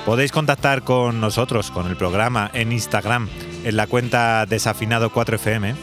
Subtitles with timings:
[0.04, 3.30] Podéis contactar con nosotros, con el programa, en Instagram,
[3.64, 5.74] en la cuenta Desafinado4FM.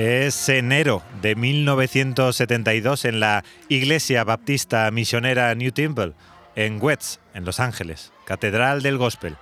[0.00, 6.12] Es enero de 1972 en la Iglesia Baptista Misionera New Temple,
[6.54, 9.36] en West, en Los Ángeles, Catedral del Gospel.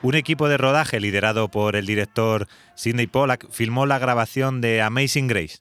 [0.00, 5.26] Un equipo de rodaje liderado por el director Sidney Pollack filmó la grabación de Amazing
[5.26, 5.58] Grace,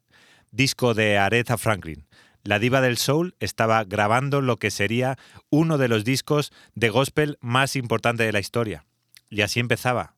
[0.51, 2.07] disco de Aretha Franklin.
[2.45, 5.17] La diva del soul estaba grabando lo que sería
[5.49, 8.85] uno de los discos de gospel más importante de la historia.
[9.29, 10.15] Y así empezaba.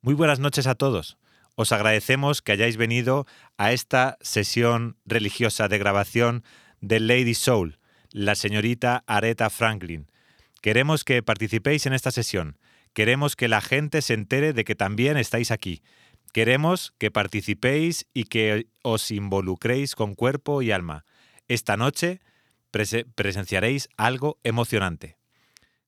[0.00, 1.18] Muy buenas noches a todos.
[1.56, 3.26] Os agradecemos que hayáis venido
[3.58, 6.42] a esta sesión religiosa de grabación
[6.80, 7.78] de Lady Soul,
[8.10, 10.10] la señorita Aretha Franklin.
[10.60, 12.58] Queremos que participéis en esta sesión.
[12.92, 15.82] Queremos que la gente se entere de que también estáis aquí.
[16.32, 21.04] Queremos que participéis y que os involucréis con cuerpo y alma.
[21.46, 22.20] Esta noche
[22.70, 25.16] presenciaréis algo emocionante.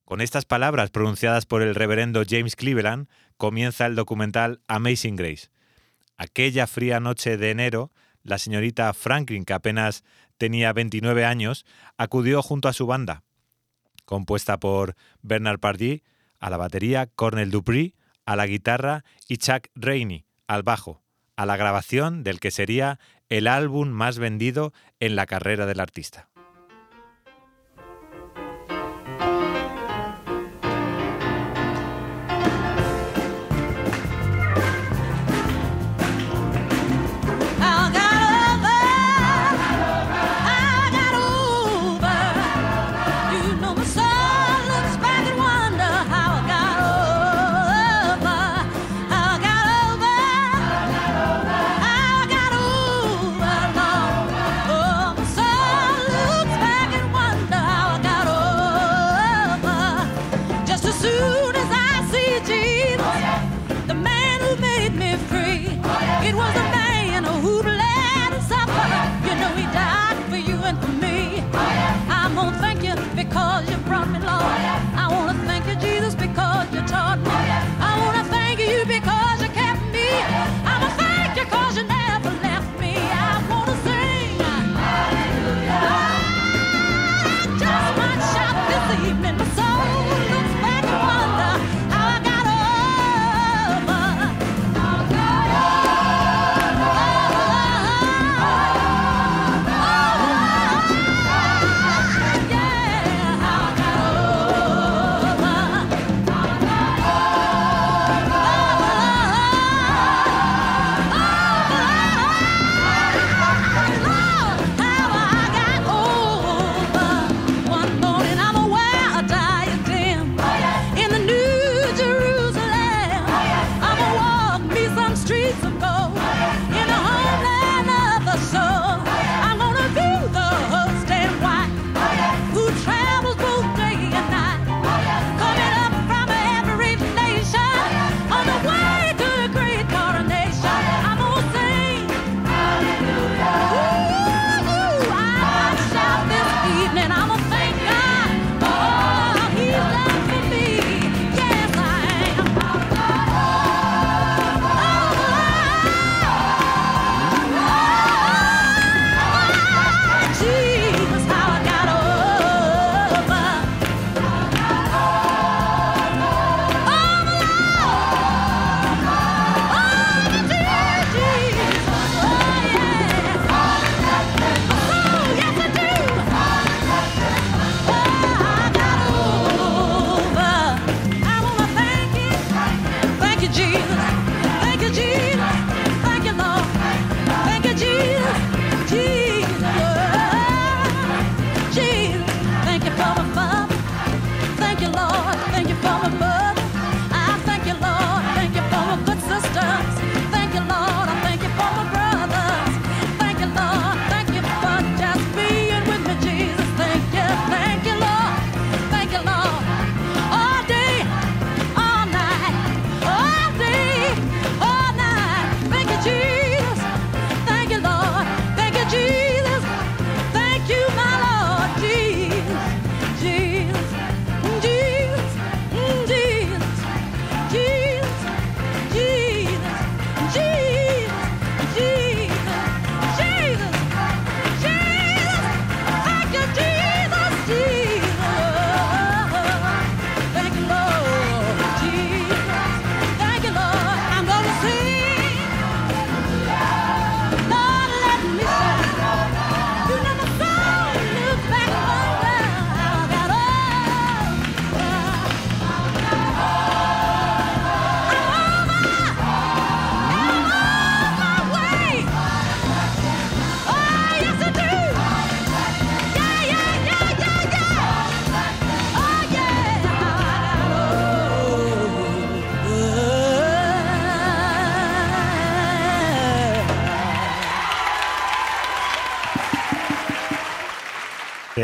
[0.05, 5.49] Con estas palabras pronunciadas por el reverendo James Cleveland comienza el documental Amazing Grace.
[6.17, 7.91] Aquella fría noche de enero,
[8.23, 10.03] la señorita Franklin, que apenas
[10.37, 11.65] tenía 29 años,
[11.97, 13.23] acudió junto a su banda,
[14.05, 16.03] compuesta por Bernard Pardee
[16.39, 21.01] a la batería, Cornel Dupree a la guitarra y Chuck Rainey al bajo,
[21.35, 22.99] a la grabación del que sería
[23.29, 26.29] el álbum más vendido en la carrera del artista.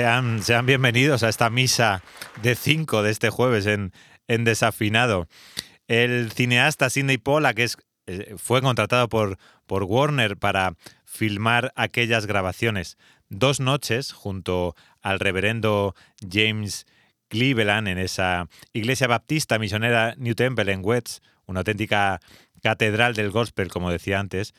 [0.03, 2.03] Sean, bienvenidos a esta misa
[2.41, 3.93] de cinco de este jueves en,
[4.27, 5.29] en Desafinado.
[5.88, 12.98] El cineasta Sidney Pollack es eh, fue contratado por, por Warner para filmar aquellas grabaciones
[13.29, 15.95] dos noches junto al reverendo
[16.29, 16.86] James
[17.29, 22.19] Cleveland en esa iglesia baptista misionera New Temple en West, una auténtica
[22.62, 24.53] catedral del gospel, como decía antes,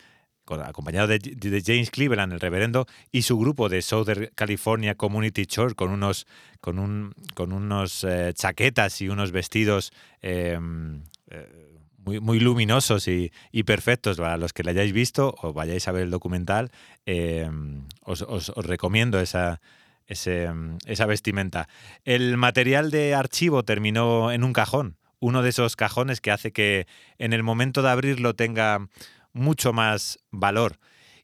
[0.65, 5.91] acompañado de, James Cleveland, el reverendo, y su grupo de Southern California Community Church con
[5.91, 6.27] unos,
[6.61, 13.31] con un, con unos eh, chaquetas y unos vestidos em, eh, muy, muy, luminosos y,
[13.65, 16.71] perfectos para los que lo hayáis visto o vayáis a ver el documental.
[17.07, 19.61] Em, os, os, recomiendo esa,
[20.07, 21.69] em, esa vestimenta.
[22.05, 26.87] El material de archivo terminó en un cajón, uno de esos cajones que hace que
[27.19, 28.87] en el momento de abrirlo tenga
[29.35, 30.79] mucho más valor.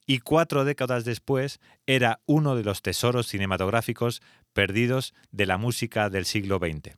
[0.06, 4.20] Y cuatro décadas después era uno de los tesoros cinematográficos
[4.52, 6.96] perdidos de la música del siglo XX.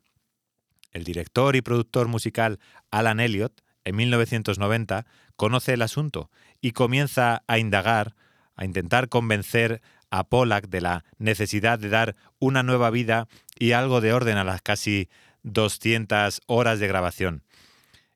[0.91, 2.59] El director y productor musical
[2.91, 5.05] Alan Elliott, en 1990,
[5.35, 6.29] conoce el asunto
[6.61, 8.15] y comienza a indagar,
[8.55, 13.27] a intentar convencer a Pollack de la necesidad de dar una nueva vida
[13.57, 15.09] y algo de orden a las casi
[15.41, 17.43] 200 horas de grabación.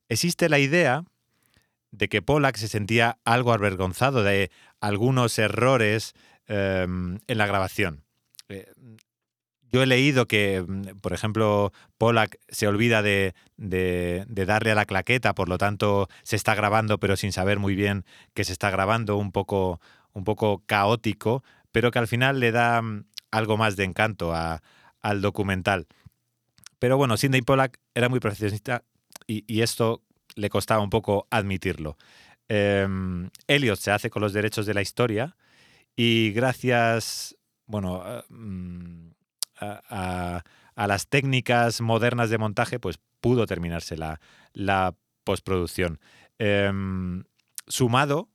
[0.09, 1.03] Existe la idea
[1.91, 4.51] de que Pollack se sentía algo avergonzado de
[4.81, 6.13] algunos errores
[6.47, 8.03] em, en la grabación.
[8.49, 8.71] Eh,
[9.69, 15.33] yo he leído que, mm, por ejemplo, Pollack se olvida de, darle a la claqueta,
[15.33, 19.17] por lo tanto se está grabando pero sin saber muy bien que se está grabando,
[19.17, 19.81] un poco,
[20.13, 25.21] un poco caótico, pero que al final le da mm, algo más de encanto al
[25.21, 25.87] documental.
[26.79, 28.83] Pero bueno, Sidney Pollack era muy profesionista
[29.25, 30.01] y esto
[30.37, 31.97] le costaba un poco admitirlo.
[32.47, 35.35] Em, Elliot se hace con los derechos de la historia
[35.95, 39.09] y gracias, bueno, mm,
[39.59, 40.43] a,
[40.75, 44.21] las técnicas modernas de montaje, pues pudo terminarse la,
[44.53, 45.99] la postproducción.
[46.37, 47.23] Em,
[47.67, 48.29] sumado,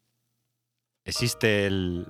[1.05, 2.07] existe el,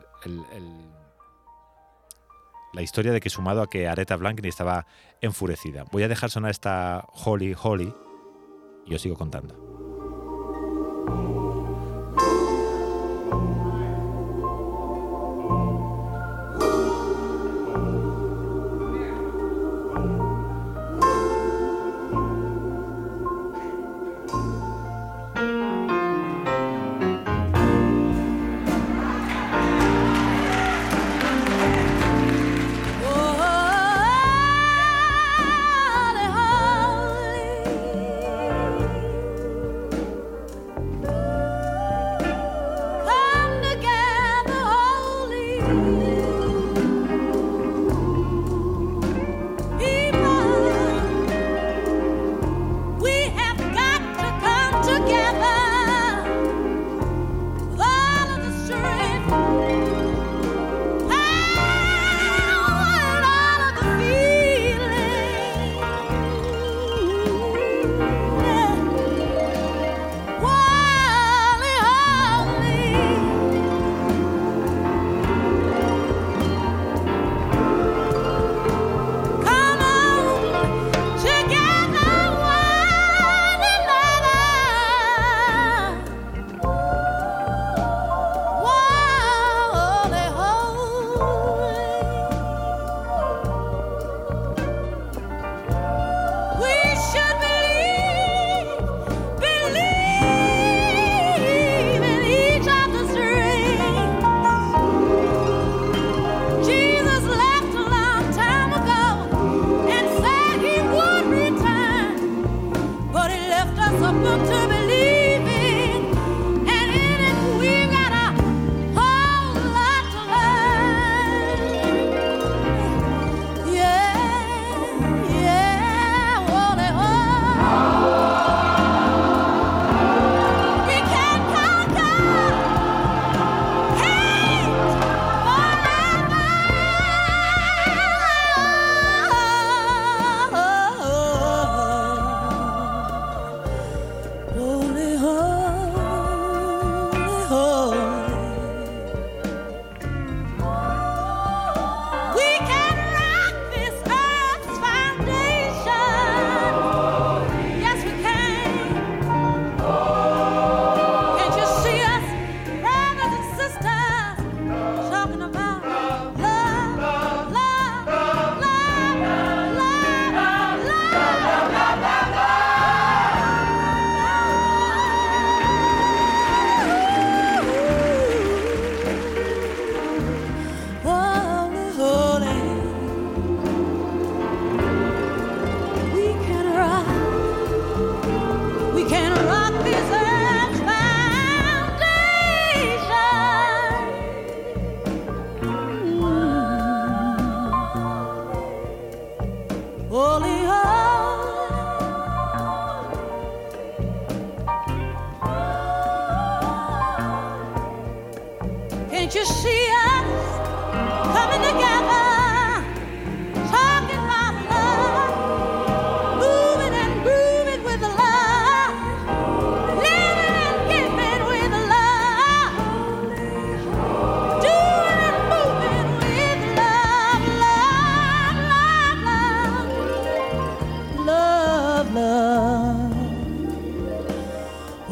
[2.72, 4.86] la historia de que sumado a que Aretha Franklin estaba
[5.20, 5.84] enfurecida.
[5.92, 7.94] Voy a dejar sonar esta Holly Holly
[8.86, 9.61] y os sigo contando.
[11.04, 11.41] Como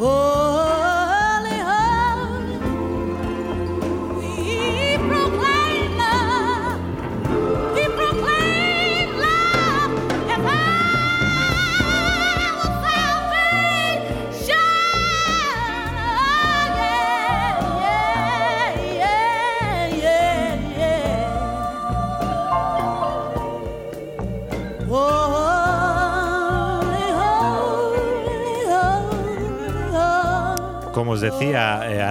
[0.03, 0.30] Oh.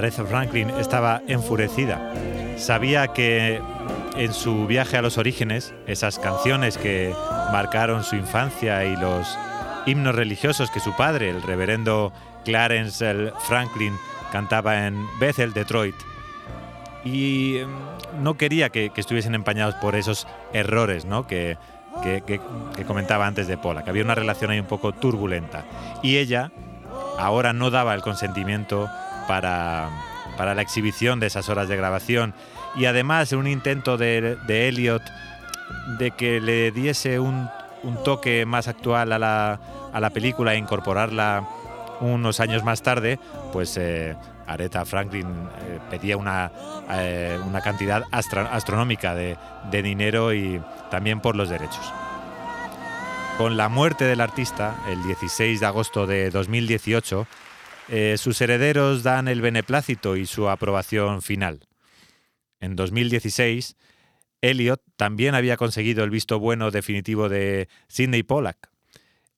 [0.00, 2.00] Aretha Franklin estaba enfurecida.
[2.56, 3.60] Sabía que
[4.16, 7.14] en su viaje a los orígenes, esas canciones que
[7.52, 9.36] marcaron su infancia y los
[9.84, 12.14] himnos religiosos que su padre, el reverendo
[12.46, 13.92] Clarence Franklin,
[14.32, 15.96] cantaba en Bethel, Detroit,
[17.04, 17.68] y em,
[18.22, 21.26] no quería que, estuviesen empañados por esos errores ¿no?
[21.26, 21.58] que,
[22.02, 22.40] que,
[22.86, 25.66] comentaba antes de Pola, que había una relación ahí un poco turbulenta.
[26.02, 26.52] Y ella
[27.18, 28.88] ahora no daba el consentimiento
[29.30, 29.88] para,
[30.36, 32.34] para la exhibición de esas horas de grabación.
[32.74, 35.02] Y además, un intento de, de Elliot
[35.98, 37.48] de que le diese un,
[37.84, 39.60] un toque más actual a la,
[39.92, 41.46] a la, película e incorporarla
[42.00, 43.20] unos años más tarde,
[43.52, 44.16] pues eh,
[44.48, 46.50] Aretha Franklin eh, pedía una,
[46.90, 49.36] eh, una cantidad astronómica de,
[49.70, 51.92] de dinero y también por los derechos.
[53.38, 57.28] Con la muerte del artista, el 16 de agosto de 2018,
[57.90, 61.66] eh, sus herederos dan el beneplácito y su aprobación final.
[62.60, 63.76] En 2016,
[64.40, 68.70] Elliot también había conseguido el visto bueno definitivo de Sidney Pollack.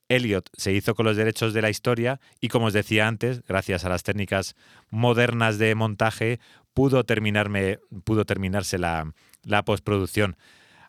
[0.09, 3.87] Elliot se hizo con los derechos de la historia y, como os decía antes, gracias
[3.87, 4.55] a las técnicas
[4.91, 6.38] modernas de montaje,
[6.75, 10.37] pudo, terminarse la, la postproducción.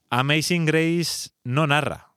[0.10, 2.12] Amazing Grace no narra,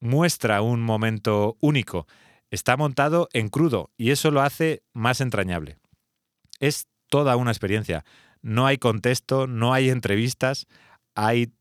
[0.00, 2.08] muestra un momento único.
[2.50, 5.78] Está montado en crudo y eso lo hace más entrañable.
[6.58, 8.04] Es toda una experiencia.
[8.42, 10.66] No hay contexto, no hay entrevistas,
[11.14, 11.52] hay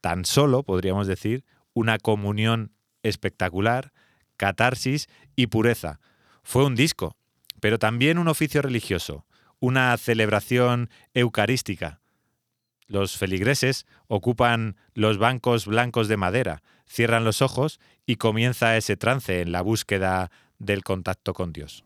[0.00, 3.92] tan solo, podríamos decir, una comunión espectacular,
[4.36, 6.00] catarsis y pureza.
[6.42, 7.16] Fue un disco,
[7.60, 9.26] pero también un oficio religioso,
[9.60, 12.00] una celebración eucarística.
[12.88, 19.40] Los feligreses ocupan los bancos blancos de madera, cierran los ojos y comienza ese trance
[19.40, 21.84] en la búsqueda del contacto con Dios.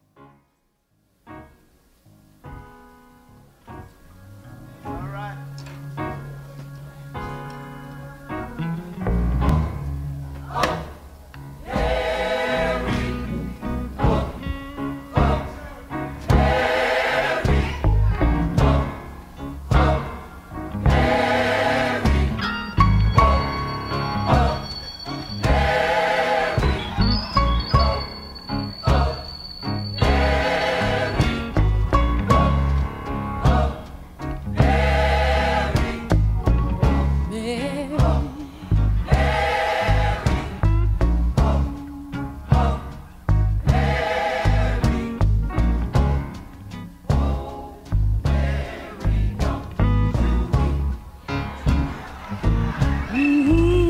[53.09, 53.86] Mm-hmm.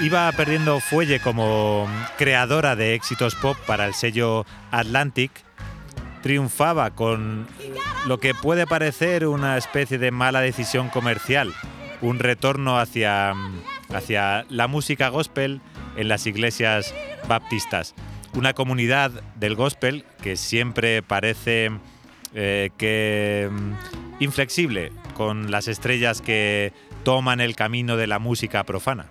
[0.00, 5.30] Iba perdiendo fuelle como creadora de éxitos pop para el sello Atlantic,
[6.22, 7.46] triunfaba con
[8.06, 11.52] lo que puede parecer una especie de mala decisión comercial,
[12.00, 13.34] un retorno hacia,
[13.92, 15.60] hacia la música gospel
[15.96, 16.94] en las iglesias
[17.28, 17.94] baptistas.
[18.34, 21.70] Una comunidad del gospel que siempre parece
[22.34, 26.72] eh, que mm, inflexible con las estrellas que
[27.04, 29.06] toman el camino de la música profana.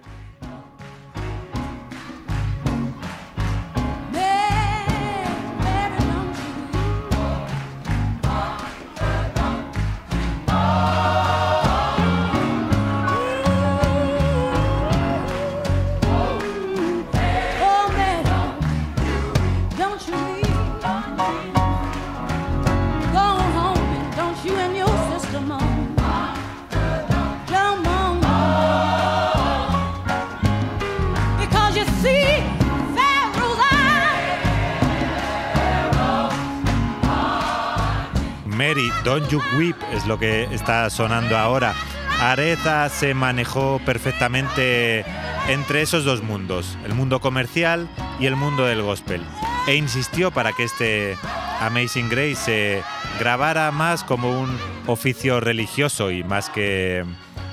[40.07, 41.73] Lo que está sonando ahora.
[42.19, 45.05] Areta se manejó perfectamente
[45.49, 47.87] entre esos dos mundos, el mundo comercial
[48.19, 49.21] y el mundo del gospel,
[49.67, 51.15] e insistió para que este
[51.61, 52.83] Amazing Grace se
[53.19, 57.05] grabara más como un oficio religioso y más que,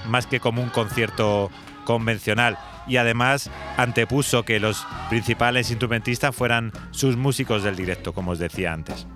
[0.06, 1.50] más que como un concierto
[1.84, 2.58] convencional.
[2.86, 8.72] Y además antepuso que los principales instrumentistas fueran sus músicos del directo, como os decía
[8.72, 9.06] antes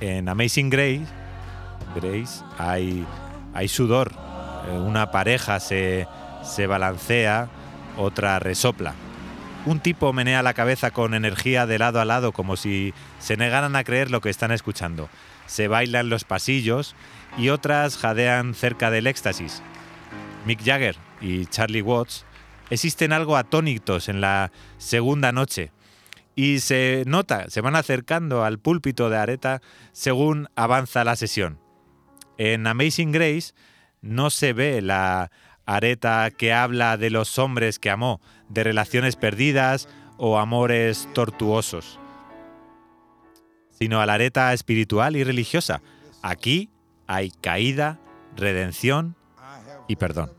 [0.00, 1.06] en Amazing Grace,
[2.58, 3.06] Hay,
[3.54, 4.12] hay sudor.
[4.68, 6.06] Eh, una pareja se,
[6.42, 7.48] se balancea,
[7.96, 8.94] otra resopla.
[9.64, 13.74] Un tipo menea la cabeza con energía de lado a lado como si se negaran
[13.76, 15.08] a creer lo que están escuchando.
[15.46, 16.94] Se bailan los pasillos
[17.38, 19.62] y otras jadean cerca del éxtasis.
[20.44, 22.26] Mick Jagger y Charlie Watts
[22.68, 25.72] existen algo atónitos en la segunda noche
[26.34, 31.65] y se nota, se van acercando al púlpito de Areta según avanza la sesión.
[32.38, 33.52] En Amazing Grace
[34.00, 35.30] no se ve la
[35.64, 41.98] Areta que habla de los hombres que amó, de relaciones perdidas o amores tortuosos,
[43.70, 45.82] sino a la Areta espiritual y religiosa.
[46.22, 46.70] Aquí
[47.06, 47.98] hay caída,
[48.36, 49.16] redención
[49.88, 50.30] y perdón.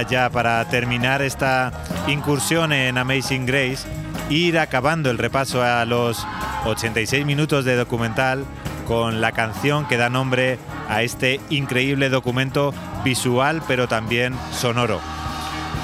[0.00, 1.70] Ya para terminar esta
[2.08, 3.86] incursión en Amazing Grace
[4.30, 6.26] ir acabando el repaso a los
[6.64, 8.46] 86 minutos de documental
[8.88, 12.72] con la canción que da nombre a este increíble documento
[13.04, 14.98] visual pero también sonoro.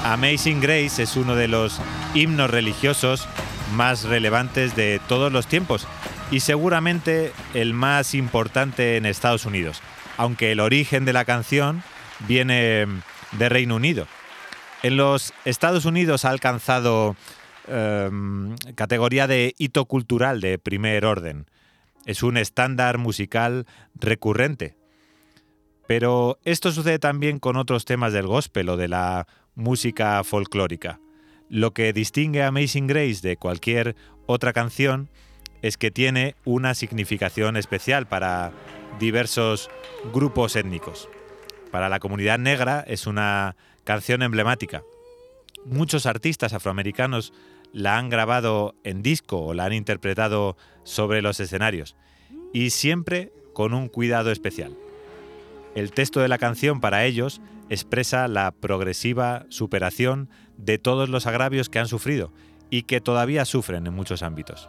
[0.03, 1.79] Amazing Grace es uno de los
[2.15, 3.27] himnos religiosos
[3.75, 5.87] más relevantes de todos los tiempos
[6.31, 9.81] y seguramente el más importante en Estados Unidos,
[10.17, 11.83] aunque el origen de la canción
[12.27, 12.87] viene
[13.33, 14.07] de Reino Unido.
[14.81, 17.15] En los Estados Unidos ha alcanzado
[17.67, 21.45] em, categoría de hito cultural de primer orden.
[22.05, 23.65] Es un estándar musical
[23.95, 24.75] recurrente.
[25.85, 30.99] Pero esto sucede también con otros temas del gospel o de la música folclórica.
[31.49, 33.95] Lo que distingue a Amazing Grace de cualquier
[34.27, 35.09] otra canción
[35.61, 38.53] es que tiene una significación especial para
[38.99, 39.69] diversos
[40.13, 41.09] grupos étnicos.
[41.71, 44.83] Para la comunidad negra es una canción emblemática.
[45.65, 47.33] Muchos artistas afroamericanos
[47.73, 51.95] la han grabado en disco o la han interpretado sobre los escenarios
[52.53, 54.75] y siempre con un cuidado especial.
[55.75, 61.69] El texto de la canción para ellos expresa la progresiva superación de todos los agravios
[61.69, 62.33] que han sufrido
[62.71, 64.67] y que todavía sufren en muchos ámbitos.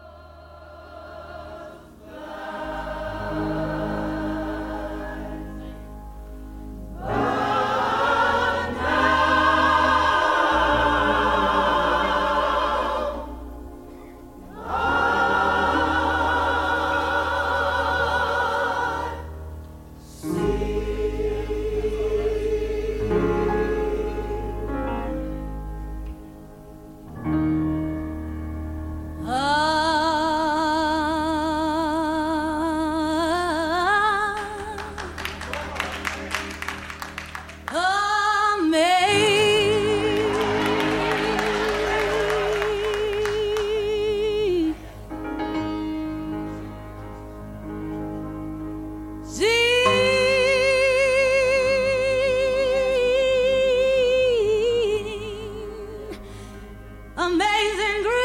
[57.31, 58.20] amazing grace.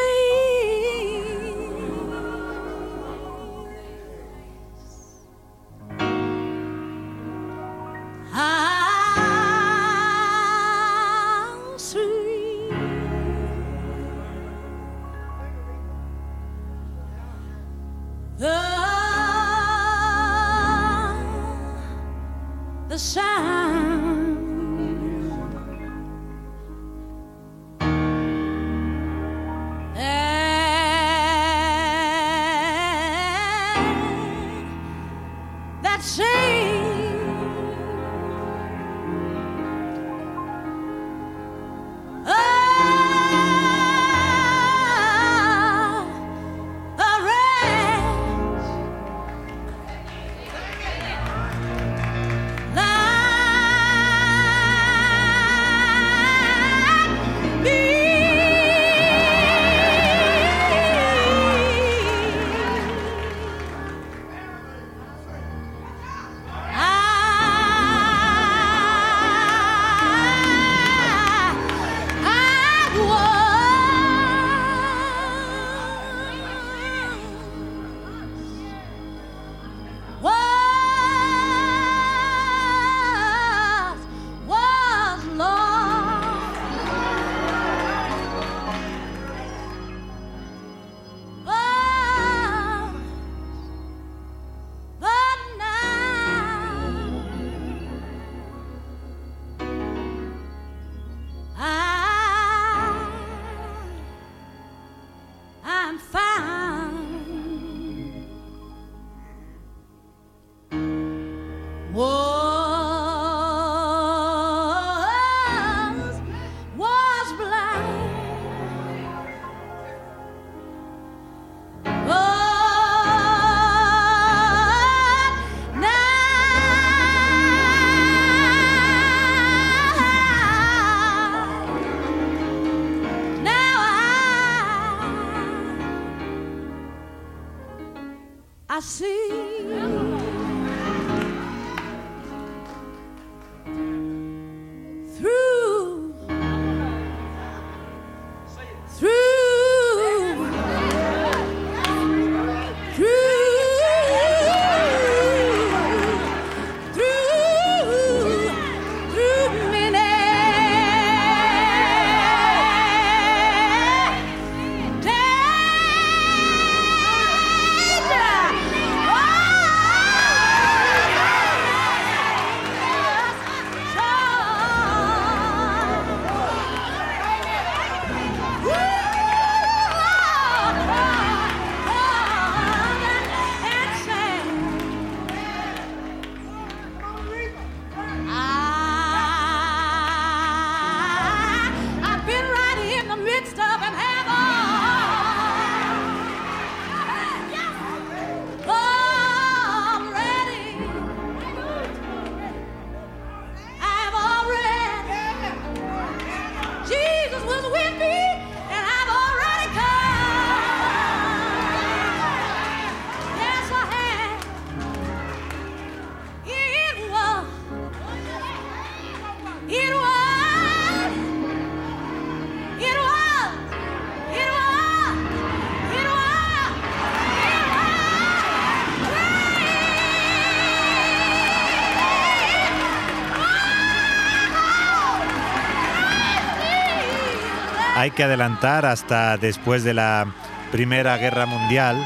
[238.15, 240.25] Que adelantar hasta después de la
[240.71, 241.97] Primera Guerra Mundial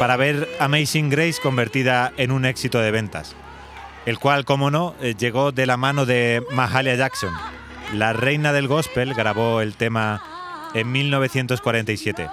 [0.00, 3.36] para ver Amazing Grace convertida en un éxito de ventas,
[4.06, 7.32] el cual, como no, eh, llegó de la mano de Mahalia Jackson.
[7.94, 10.22] La reina del gospel grabó el tema
[10.74, 12.28] en 1947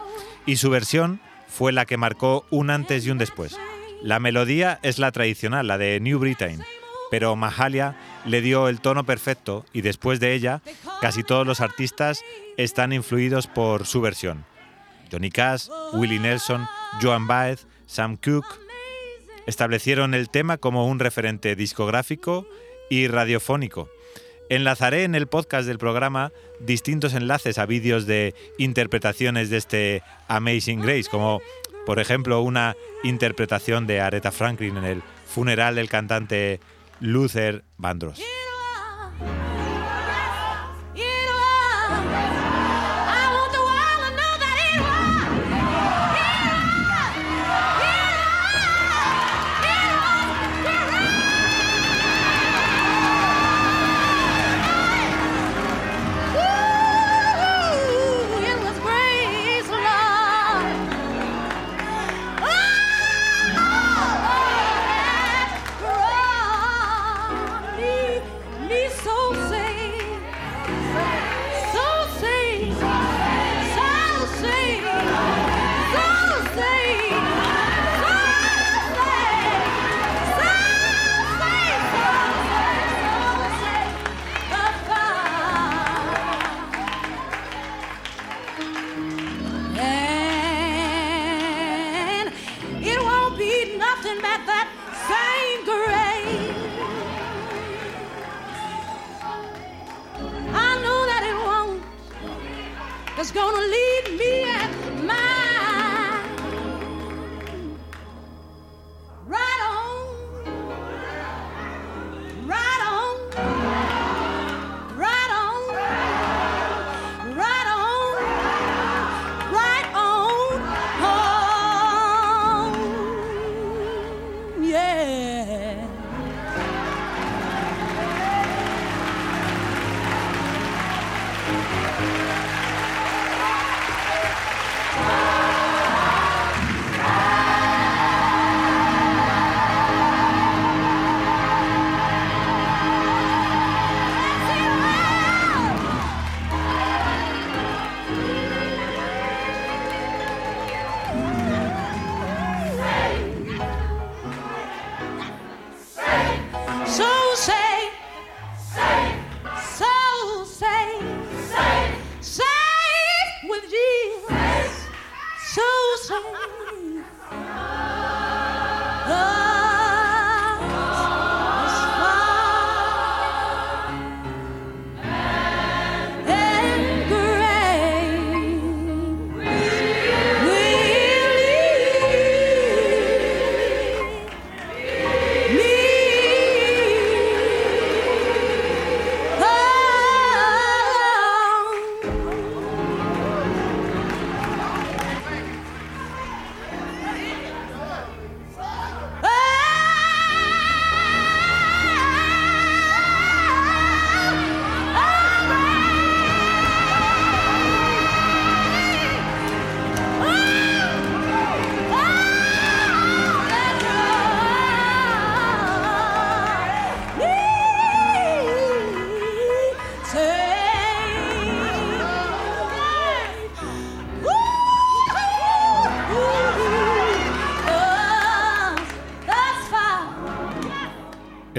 [0.46, 3.58] y su versión fue la que marcó un antes y un después.
[4.02, 6.64] La melodía es la tradicional, la de New Britain,
[7.14, 7.96] pero Mahalia
[8.26, 10.64] le dio el tono perfecto y después de ella
[11.00, 12.24] casi todos los artistas
[12.58, 14.46] están influidos por su versión.
[15.12, 16.68] Johnny Cash, Willie Nelson,
[17.00, 18.60] Joan Baez, Sam Cooke
[19.46, 22.48] establecieron el tema como un referente discográfico
[22.90, 23.90] y radiofónico.
[24.50, 30.82] Enlazaré en el podcast del programa distintos enlaces a vídeos de interpretaciones de este Amazing
[30.82, 31.44] Grace, como
[31.86, 36.60] por ejemplo una interpretación de Aretha Franklin en el funeral del cantante
[37.00, 38.20] Luther Vandross.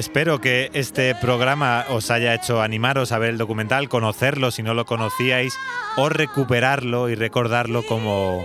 [0.05, 4.75] Espero que este programa os haya hecho animaros a ver el documental, conocerlo si no
[4.75, 5.55] lo conocíais,
[5.97, 8.45] o recuperarlo y recordarlo como,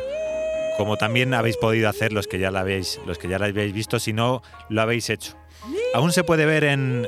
[0.78, 3.74] como también habéis podido hacer los que ya lo habéis, los que ya lo habéis
[3.74, 5.36] visto, si no lo habéis hecho.
[5.94, 7.06] Aún se puede ver en,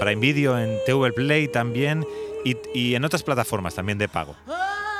[0.00, 2.04] Prime Video, en TV Play también
[2.44, 4.34] y, en otras plataformas también de pago.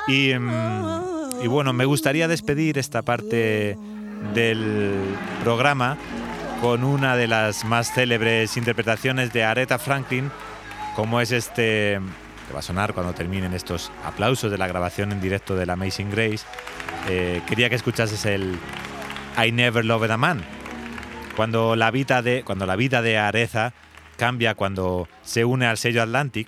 [0.07, 3.77] Y, y bueno, me gustaría despedir esta parte
[4.33, 4.93] del
[5.43, 5.99] programa
[6.63, 10.31] con una de las más célebres interpretaciones de Aretha Franklin,
[10.95, 11.99] como es este
[12.47, 16.13] que va a sonar cuando terminen estos aplausos de la grabación en directo del Amazing
[16.13, 16.47] Grace.
[17.09, 18.57] Eh, quería que escuchases el
[19.45, 20.45] I Never Loved a Man.
[21.35, 23.75] Cuando la vida de, cuando la vida de Aretha
[24.17, 26.47] cambia cuando se une al sello Atlantic,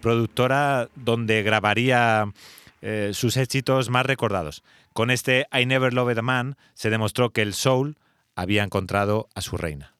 [0.00, 2.32] productora donde grabaría
[2.80, 4.62] eh, sus éxitos más recordados.
[4.94, 7.98] Con este I Never Loved a Man se demostró que el soul
[8.40, 9.99] había encontrado a su reina.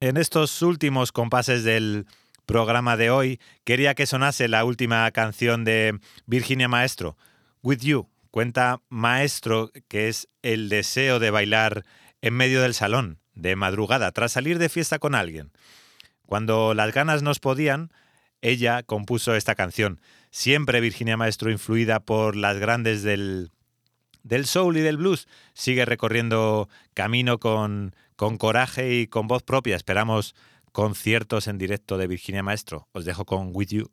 [0.00, 2.06] En estos últimos compases del
[2.46, 7.16] programa de hoy, quería que sonase la última canción de Virginia Maestro,
[7.64, 8.08] With You.
[8.30, 11.84] Cuenta Maestro que es el deseo de bailar
[12.22, 15.50] en medio del salón, de madrugada, tras salir de fiesta con alguien.
[16.26, 17.90] Cuando las ganas nos podían,
[18.40, 20.00] ella compuso esta canción.
[20.30, 23.50] Siempre Virginia Maestro, influida por las grandes del,
[24.22, 29.76] del soul y del blues, sigue recorriendo camino con con coraje y con voz propia.
[29.76, 30.34] Esperamos
[30.72, 32.88] conciertos en directo de Virginia Maestro.
[32.92, 33.90] Os dejo con With You.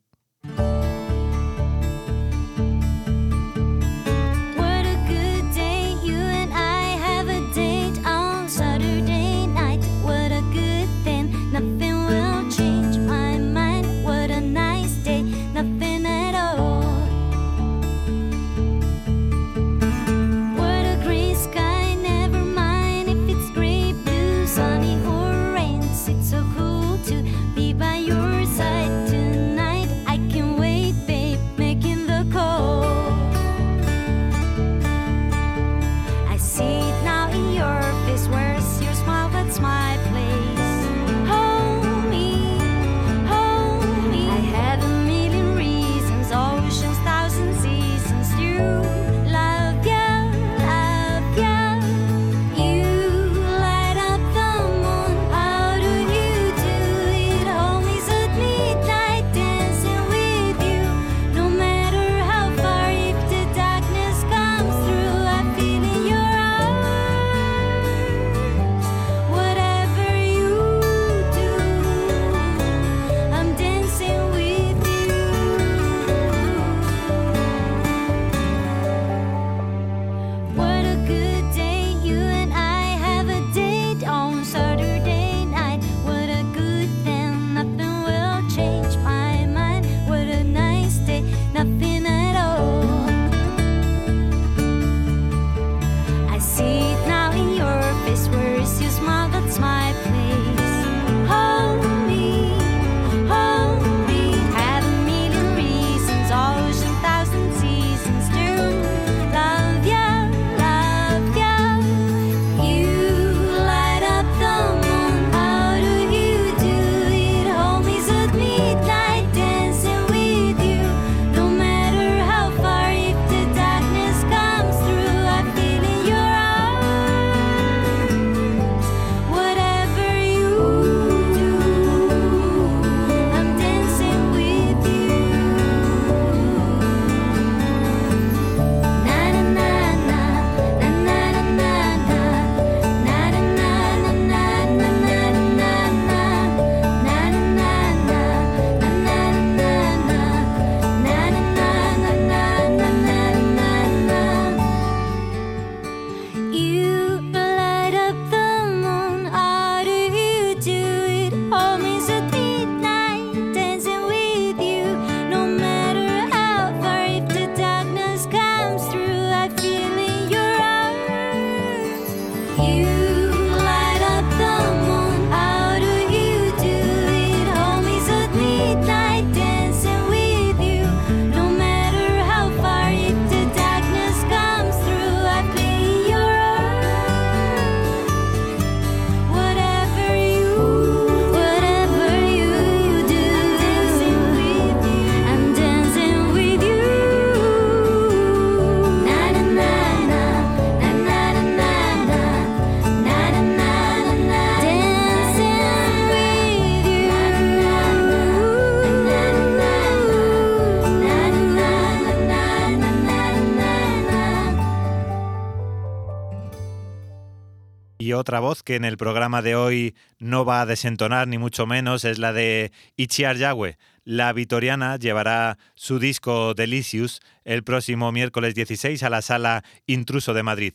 [218.15, 222.05] Otra voz que en el programa de hoy no va a desentonar ni mucho menos
[222.05, 223.77] es la de Ichiar Yagüe.
[224.03, 230.43] La vitoriana llevará su disco Delicious el próximo miércoles 16 a la sala Intruso de
[230.43, 230.73] Madrid.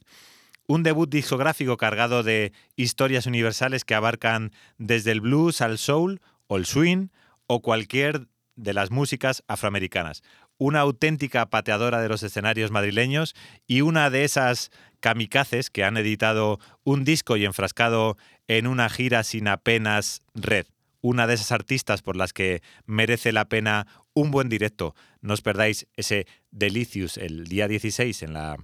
[0.67, 6.57] Un debut discográfico cargado de historias universales que abarcan desde el blues al soul o
[6.57, 7.09] el swing
[7.47, 10.23] o cualquier de las músicas afroamericanas.
[10.61, 13.35] Una auténtica pateadora de los escenarios madrileños
[13.67, 19.25] y una de esas kamikazes que han editado un disco y enfrascado en una gira
[19.25, 20.67] sin apenas red.
[21.01, 24.95] Una de esas artistas por las que merece la pena un buen directo.
[25.23, 28.59] No os perdáis ese Delicious el día 16 en la,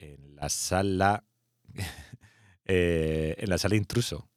[0.00, 1.22] en la sala.
[2.68, 4.28] Eh, en la sala intruso.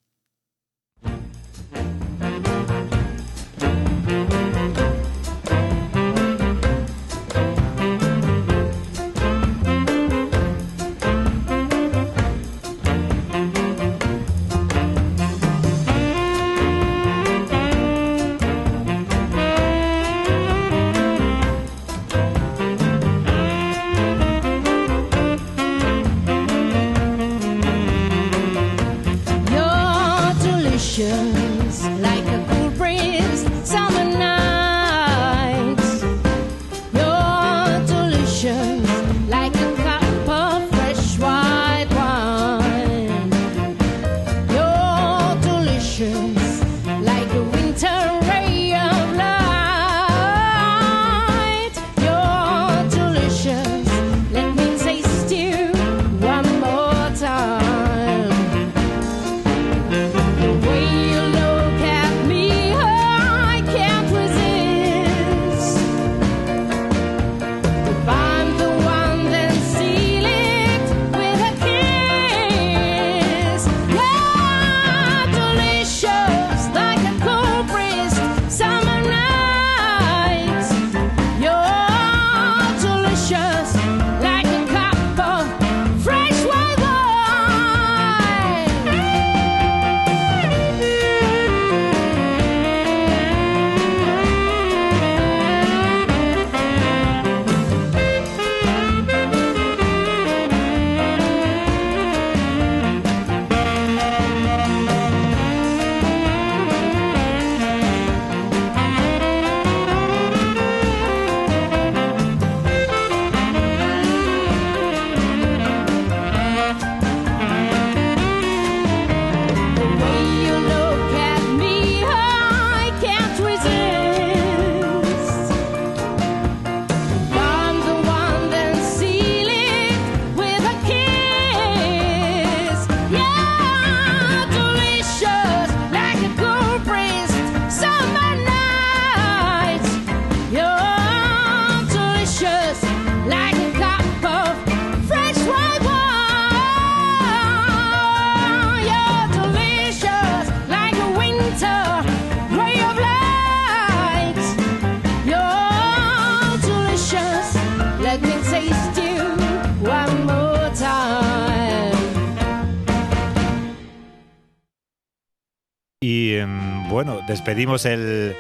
[167.29, 168.35] Despedimos el,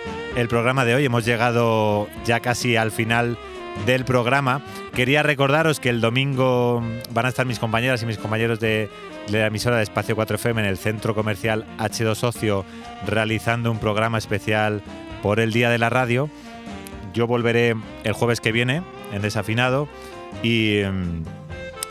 [0.49, 1.05] programa de hoy.
[1.05, 3.37] Hemos llegado ya casi al final
[3.85, 4.63] del programa.
[4.95, 8.89] Quería recordaros que el domingo van a estar mis compañeras y mis compañeros de,
[9.29, 12.65] la emisora de Espacio 4FM en el centro comercial H2 Socio
[13.05, 14.81] realizando un programa especial
[15.21, 16.27] por el Día de la Radio.
[17.13, 18.81] Yo volveré el jueves que viene
[19.13, 19.87] en Desafinado
[20.41, 20.79] y,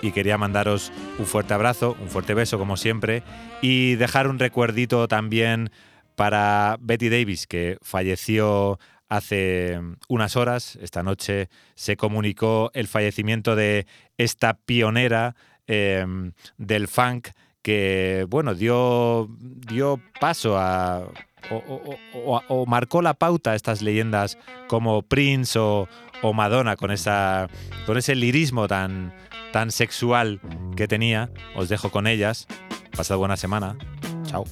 [0.03, 3.23] y quería mandaros un fuerte abrazo, un fuerte beso como siempre
[3.63, 5.71] y dejar un recuerdito también
[6.19, 13.87] para Betty Davis que falleció Hace unas horas, esta noche, se comunicó el fallecimiento de
[14.19, 15.35] esta pionera
[15.67, 17.29] em, del funk
[17.63, 21.09] que, bueno, dio, dio paso a,
[21.51, 25.89] o, marcó la pauta a estas leyendas como Prince o,
[26.35, 27.49] Madonna con, esa,
[27.87, 29.15] con ese lirismo tan,
[29.53, 30.39] tan sexual
[30.77, 31.31] que tenía.
[31.57, 32.47] Os dejo con ellas.
[32.95, 33.79] Pasad buena semana.
[34.25, 34.45] Chao.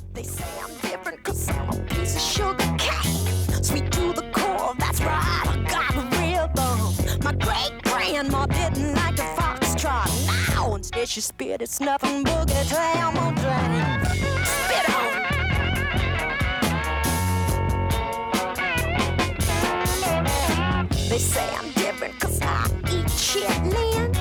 [1.27, 3.63] cause I'm a piece of sugar cane.
[3.63, 6.79] Sweet to the core, that's right, I got a rhythm.
[7.25, 10.09] My great grandma didn't like the foxtrot.
[10.51, 14.05] Now, instead, she spit, it's nothing boogie glam on glam.
[14.55, 15.13] Spit on.
[21.09, 24.16] They say I'm different cause I eat shit, man.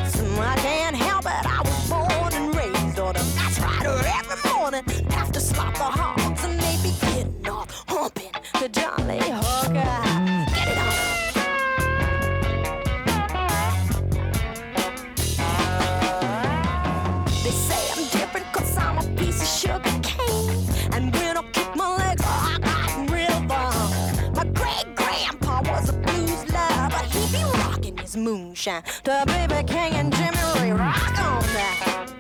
[28.16, 28.84] is moonshine.
[29.04, 32.12] The baby king and Jimmy Ray, rock on that.